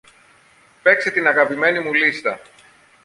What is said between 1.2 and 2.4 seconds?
αγαπημένη μου λίστα.